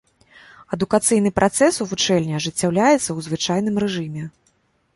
Адукацыйны 0.77 1.29
працэс 1.39 1.75
у 1.85 1.87
вучэльні 1.91 2.33
ажыццяўляецца 2.39 2.97
ў 2.97 3.19
звычайным 3.29 3.75
рэжыме. 3.85 4.23